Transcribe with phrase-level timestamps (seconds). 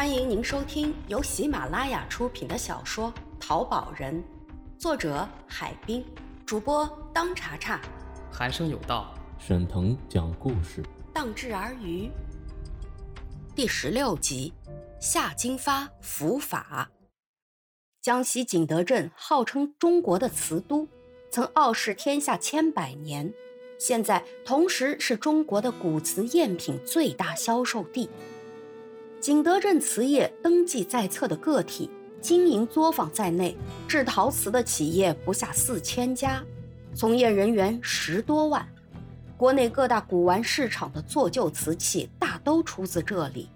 [0.00, 4.14] 欢迎您收听由喜马拉雅出品的小说《淘宝人》，
[4.78, 6.02] 作者海滨，
[6.46, 7.78] 主播当查查，
[8.32, 10.82] 寒生有道，沈腾讲故事，
[11.12, 12.10] 荡志而渔。
[13.54, 14.54] 第十六集，
[15.02, 16.90] 夏金发伏法。
[18.00, 20.88] 江西景德镇号称中国的瓷都，
[21.30, 23.30] 曾傲视天下千百年，
[23.78, 28.08] 现在同时是中国的古瓷赝品最大销售地。
[29.20, 31.90] 景德镇瓷业登记在册的个体、
[32.22, 33.54] 经营作坊在内，
[33.86, 36.42] 制陶瓷的企业不下四千家，
[36.94, 38.66] 从业人员十多万。
[39.36, 43.50] 国内各大古玩市场的做旧瓷器大都出自这里，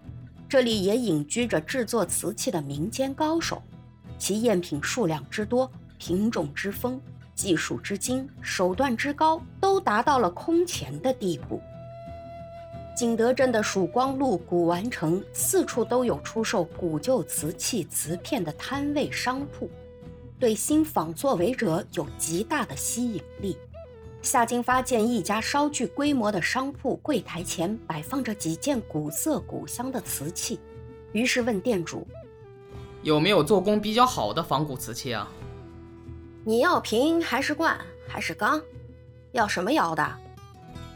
[0.46, 3.62] 这里也隐居着制作瓷器的民间高手，
[4.18, 7.00] 其赝品数量之多、品种之丰、
[7.34, 11.58] 技术之精、手段之高，都达到了空前的地步。
[12.94, 19.68] 景德镇的曙光路古玩城，四处都有出售古旧瓷器、瓷片的摊位商铺，
[20.38, 23.58] 对新仿作为者有极大的吸引力。
[24.22, 30.60] 夏金发见一家稍具规模的商铺柜台前摆放着几件古色古香的瓷器，
[31.10, 32.06] 于是问店主
[33.02, 35.28] ：“有没有做工比较好的仿古瓷器啊？
[36.44, 38.62] 你要瓶还是罐还是缸？
[39.32, 40.16] 要什么窑的？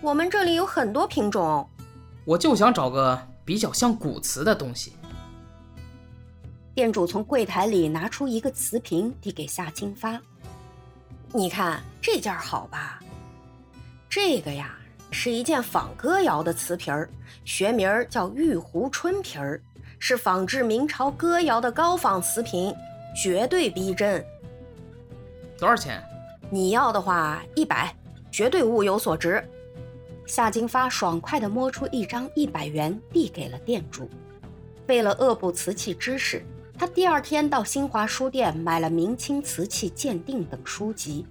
[0.00, 1.68] 我们这里有很多品种。”
[2.28, 4.92] 我就想找个比较像古瓷的东西。
[6.74, 10.20] 店主从柜台里拿出一个瓷瓶，递给夏青发
[11.32, 13.00] ：“你看这件好吧？
[14.10, 14.76] 这个呀，
[15.10, 17.08] 是一件仿歌窑的瓷瓶儿，
[17.46, 19.58] 学名叫玉壶春瓶儿，
[19.98, 22.74] 是仿制明朝歌窑的高仿瓷瓶，
[23.16, 24.22] 绝对逼真。
[25.58, 26.04] 多少钱？
[26.50, 27.96] 你要的话，一百，
[28.30, 29.42] 绝对物有所值。”
[30.28, 34.08] 夏金发爽快地摸出一张一百元，递给了店主。
[34.86, 36.44] 为了恶补瓷器知识，
[36.78, 41.24] 他第二天到新华书店买了明清瓷器鉴定等书籍，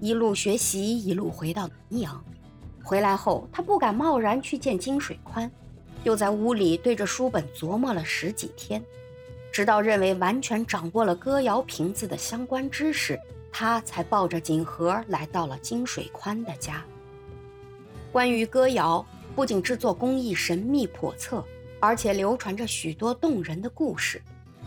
[0.00, 2.24] 一路学习，一路回到南阳。
[2.84, 5.50] 回来后，他不敢贸然去见金水宽，
[6.04, 8.80] 又在屋里对着书本琢磨了十几天，
[9.50, 13.18] 直到认为完全掌握了歌谣瓶子的相关知识，
[13.50, 16.84] 他才抱着锦盒来到了金水宽的家。
[18.16, 19.04] 关于歌谣，
[19.34, 21.44] 不仅制作工艺神秘叵测，
[21.78, 24.22] 而且流传着许多动人的故事。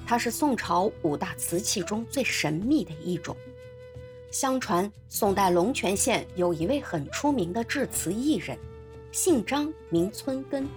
[0.05, 3.35] 它是宋朝五大瓷器中最神秘的一种。
[4.29, 8.55] 相传，宋代龙泉县有一位很出名的制瓷艺人，
[9.11, 10.69] 姓张，名村根。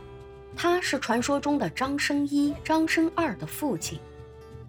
[0.57, 3.99] 他是传说中的张生一、张生二的父亲。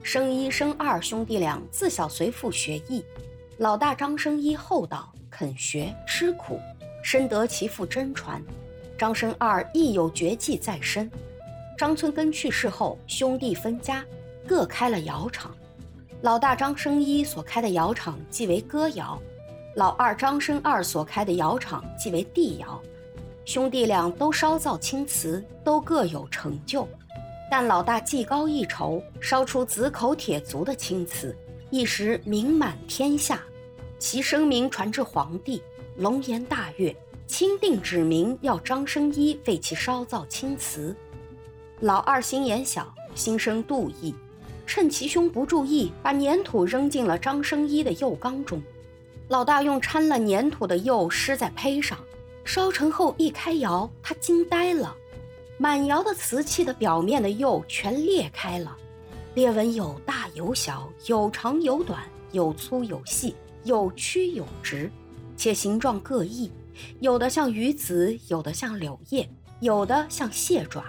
[0.02, 3.02] 生一、生二兄弟俩自小随父学艺，
[3.60, 6.60] 老大张生一厚道，肯学，吃苦。
[7.04, 8.42] 深得其父真传，
[8.98, 11.12] 张生二亦有绝技在身。
[11.78, 14.04] 张村根去世后，兄弟分家，
[14.48, 15.56] 各开了窑厂。
[16.22, 19.22] 老大张生一所开的窑厂即为歌窑，
[19.76, 22.82] 老二张生二所开的窑厂即为地窑。
[23.44, 26.88] 兄弟俩都烧造青瓷，都各有成就。
[27.52, 31.36] 但老大技高一筹，烧出紫口铁足的青瓷，
[31.70, 33.44] 一时名满天下。
[34.00, 35.62] 其声名传至皇帝。
[35.96, 36.96] 龙颜大悦，
[37.28, 40.96] 钦定指明要张生一为其烧造青瓷。
[41.82, 44.16] 老二心眼小，心生妒意，
[44.66, 48.62] 趁其兄不注意，把粘土扔进了张生一的釉缸中。
[49.28, 51.98] 老大用掺了粘土的釉施在胚上，
[52.44, 54.96] 烧成后一开窑，他惊呆了，
[55.58, 58.76] 满窑的瓷器的表面的釉全裂开了，
[59.36, 64.92] 裂纹有大有小，有长有短，有粗有细，有曲有直。
[65.36, 66.52] 且形状各异，
[67.00, 69.30] 有的像鱼子，有的像柳叶，
[69.60, 70.84] 有的像蟹爪。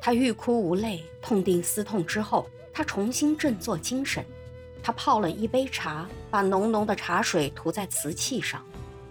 [0.00, 4.24] 他欲哭无泪，痛定思痛之后，他重新振作精神。
[4.82, 8.64] 他泡了一杯茶，把浓浓的茶水涂在瓷器上，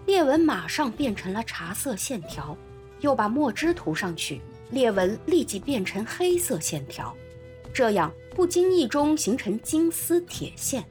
[0.04, 2.56] 裂纹马上变成了茶色线条。
[3.00, 4.40] 又把墨汁涂上去，
[4.70, 7.12] 裂纹立即变成黑色线条。
[7.72, 10.84] 这样不经意中形成金丝铁线。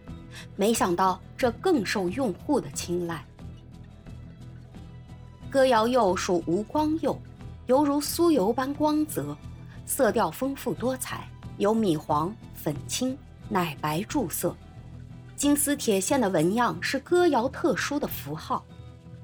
[0.55, 3.23] 没想到这更受用户的青睐。
[5.51, 7.21] 歌窑釉属无光釉，
[7.67, 9.35] 犹如酥油般光泽，
[9.85, 13.17] 色调丰富多彩，有米黄、粉青、
[13.49, 14.55] 奶白注色。
[15.35, 18.63] 金丝铁线的纹样是歌窑特殊的符号。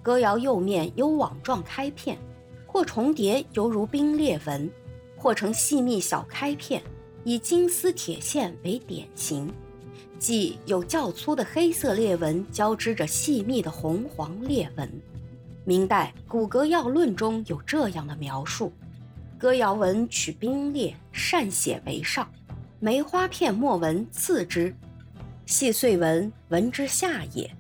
[0.04, 2.18] 歌窑釉面有网状开片，
[2.66, 4.70] 或重叠犹如冰裂纹，
[5.16, 6.84] 或成细密小开片，
[7.24, 9.50] 以金丝铁线为典型，
[10.20, 14.92] 即有较粗的黑色裂纹交织着细密的红黄裂纹。
[15.68, 18.72] 明代《骨骼要论》中有这样的描述：
[19.38, 22.26] 歌窑纹取冰裂，善写为上，
[22.80, 24.74] 梅花片墨纹次之，
[25.46, 27.52] 细碎纹纹之下也。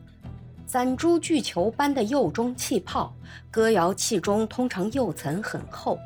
[0.65, 3.13] 攒珠聚球般的釉中气泡，
[3.51, 5.99] 歌谣器中通常釉层很厚，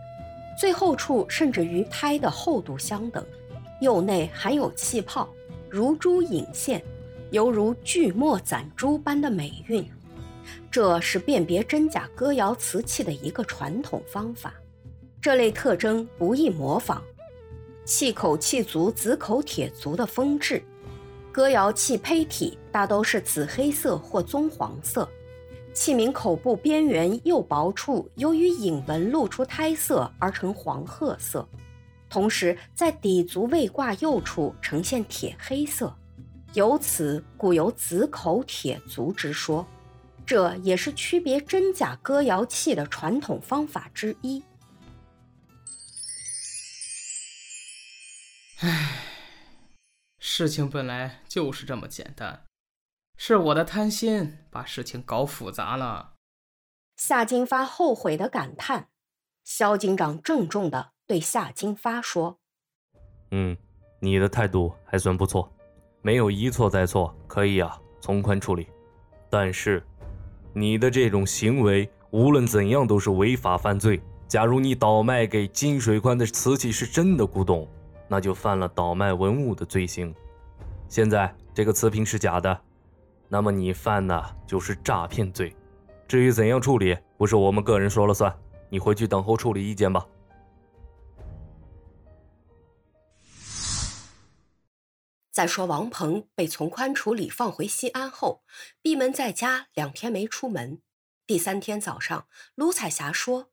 [0.59, 3.23] 最厚处甚至与胎的厚度相等。
[3.79, 5.29] 釉内含有气泡，
[5.69, 6.81] 如珠隐现，
[7.29, 9.87] 犹如聚墨攒珠般的美韵。
[10.69, 14.53] 这是辨别真假歌谣瓷器的一个传统方法。
[15.21, 17.01] 这类特征不易模仿。
[17.85, 20.63] 器口器足紫口铁足的风质。
[21.31, 25.07] 歌谣器胚体大都是紫黑色或棕黄色，
[25.73, 31.47] 器皿口部边缘釉薄处由于引纹露出胎色而成黄褐色，
[32.09, 35.95] 同时在底足未挂釉处呈现铁黑色，
[36.53, 39.65] 由此故有紫口铁足之说，
[40.25, 44.43] 这也是区别真假歌谣器的传统方法之一。
[48.59, 48.97] 唉。
[50.23, 52.45] 事情本来就是这么简单，
[53.17, 56.13] 是我的贪心把事情搞复杂了。
[56.95, 58.87] 夏金发后悔的感叹。
[59.43, 62.39] 萧警长郑重的对夏金发说
[63.31, 63.57] ：“嗯，
[63.99, 65.51] 你的态度还算不错，
[66.01, 68.67] 没有一错再错，可以啊，从宽处理。
[69.29, 69.83] 但是，
[70.53, 74.01] 你的这种行为无论怎样都是违法犯罪。
[74.27, 77.67] 假如你倒卖给金水宽的瓷器是真的古董。”
[78.07, 80.13] 那就犯了倒卖文物的罪行。
[80.89, 82.59] 现在这个瓷瓶是假的，
[83.29, 85.55] 那么你犯的就是诈骗罪。
[86.09, 88.29] 至于怎样处理，不是我们个人说了算。
[88.69, 90.05] 你回去等候处理意见吧。
[95.41, 98.43] 再说，王鹏被从宽处理放回西安后，
[98.79, 100.83] 闭门在家两天没出门。
[101.25, 103.51] 第三天早上，卢彩霞说。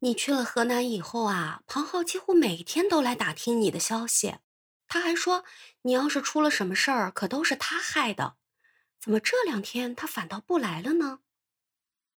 [0.00, 4.38] 你去了河南以后啊，庞浩几乎每天都来打听你的消息。
[4.88, 5.44] 他还说，
[5.82, 8.34] 你要是出了什么事儿，可都是他害的。
[8.98, 11.20] 怎么这两天他反倒不来了呢？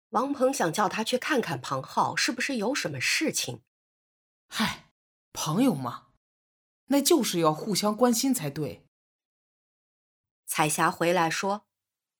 [0.10, 3.62] 王鹏想叫他去看看庞浩是不是有什么事情。
[4.48, 4.90] 嗨，
[5.32, 6.07] 朋友嘛，
[6.88, 8.86] 那就是要互相关心才对。
[10.46, 11.66] 彩霞回来说，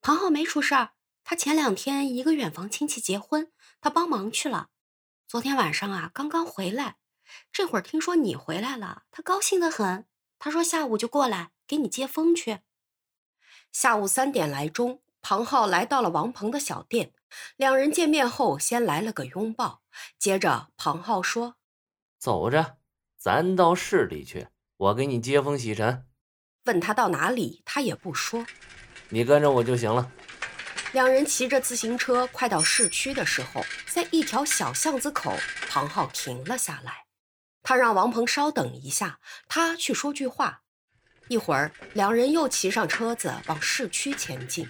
[0.02, 0.92] 庞浩没出事儿，
[1.24, 4.70] 他前两天一个远房亲戚结婚，他帮忙去了。
[5.28, 6.98] 昨天晚上啊，刚刚回来，
[7.52, 10.08] 这会儿听说你回来了，他高兴的很。
[10.40, 12.60] 他说下午就过来给你接风去。
[13.72, 17.14] 下午三点来钟，庞浩来到了王鹏的小店，
[17.56, 19.82] 两人见面后先来了个拥抱，
[20.20, 21.56] 接着庞浩说
[22.20, 22.78] ：“走着，
[23.18, 26.06] 咱到市里去，我给你接风洗尘。”
[26.66, 28.46] 问他到哪里，他也不说。
[29.10, 30.12] 你跟着我就行了。
[30.94, 35.34] 两人骑着自行车快到市区的时候，在一条小巷子口，
[35.70, 37.06] 庞浩停了下来。
[37.64, 40.62] 他让王鹏稍等一下，他去说句话。
[41.28, 44.70] 一会儿，两人又骑上车子往市区前进。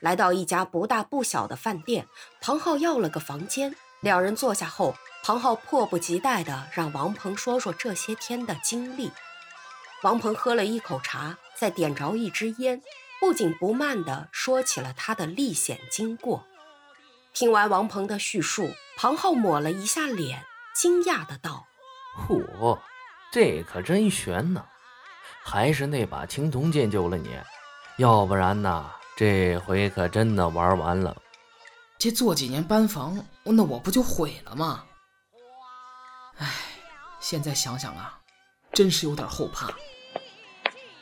[0.00, 2.06] 来到一家不大不小的饭店，
[2.40, 3.74] 庞浩要了个房间。
[4.02, 4.94] 两人坐下后，
[5.26, 9.10] 庞浩迫不及待地让王鹏说说这些天的经历。
[10.04, 12.80] 王鹏喝了一口茶，再点着一支烟。
[13.20, 16.46] 不紧不慢地说起了他的历险经过。
[17.32, 21.66] 听完王鹏的叙述，庞浩抹了一下脸，惊讶的道
[22.28, 22.78] ：“嚯，
[23.32, 24.64] 这可真悬呐！
[25.42, 27.36] 还是那把青铜剑救了你，
[27.96, 31.16] 要不然呐，这回可真的玩完了。
[31.98, 34.84] 这做几年班房，那我不就毁了吗？
[37.26, 38.20] 唉，现在想想啊，
[38.72, 39.68] 真是有点后怕。”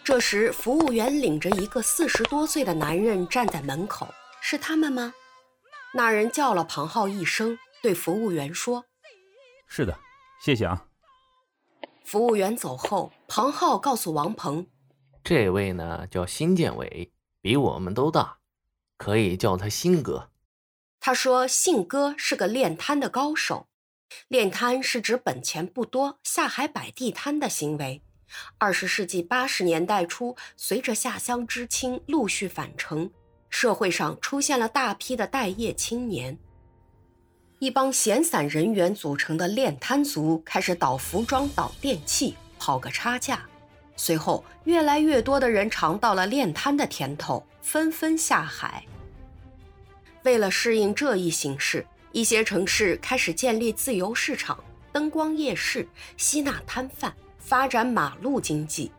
[0.02, 4.09] 这时，服务员领着一个四十多岁的男人站在门口，
[4.40, 5.12] 是他们吗？
[5.93, 8.87] 那人叫了庞浩一声，对服务员说
[9.69, 9.99] ：“是的，
[10.40, 10.87] 谢谢啊。”
[12.04, 14.66] 服务员走后，庞浩告诉王鹏
[15.23, 17.12] ：“这位呢，叫辛建伟，
[17.43, 18.38] 比我们都大，
[18.97, 20.31] 可以叫他辛哥。”
[21.00, 23.69] 他说：“信哥是个练摊的高手，
[24.28, 28.02] 练摊是指本钱不多，下海摆地摊的行为。”
[28.59, 33.11] 二十世纪八十年代初，随着下乡知青陆续返城，
[33.49, 36.37] 社会上出现了大批的待业青年。
[37.61, 43.47] 一帮闲散人员组成的练摊族开始倒服装、倒电器，跑个差价。
[43.97, 48.85] 随后，越来越多的人尝到了练摊的甜头，纷纷下海。
[50.25, 57.12] 为了适应这一形势，一些城市开始建立自由市场、灯光夜市，吸纳摊贩。
[57.38, 58.90] 发展马路经济，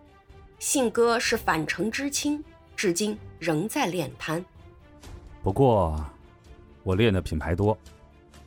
[0.60, 2.44] 信哥是返城知青，
[2.76, 4.44] 至今仍在练摊。
[5.42, 6.06] 不过，
[6.84, 7.76] 我练的品牌多，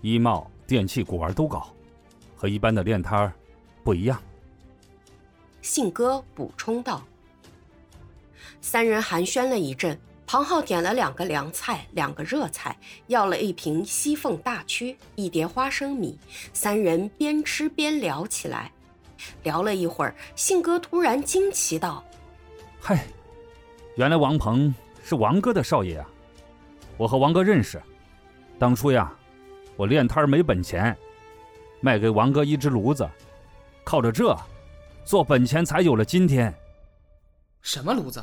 [0.02, 1.74] 衣帽、电器、古玩都搞，
[2.36, 3.32] 和一般的练摊儿
[3.82, 4.22] 不一样。
[5.62, 7.02] 信鸽补充道。
[8.60, 9.98] 三人寒暄了一阵，
[10.30, 16.18] 庞浩点了两个凉菜，两个热菜，要了一瓶西凤大曲，一碟花生米。
[16.52, 18.70] 三人边吃边聊起来。
[19.42, 22.04] 聊了一会儿，信哥突然惊奇道
[22.78, 23.06] ：“嗨，
[23.96, 26.06] 原来王鹏是王哥的少爷啊！
[26.98, 27.82] 我和王哥认识，
[28.58, 29.10] 当初呀，
[29.76, 30.94] 我练摊儿没本钱，
[31.80, 33.08] 卖给王哥一只炉子，
[33.82, 34.36] 靠着这，
[35.06, 36.54] 做本钱才有了今天。
[37.62, 38.22] 什么炉子？”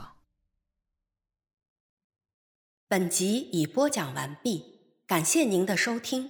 [2.88, 4.64] 本集已播讲完毕，
[5.08, 6.30] 感谢您的收听，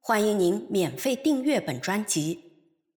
[0.00, 2.45] 欢迎您免费订阅本专辑。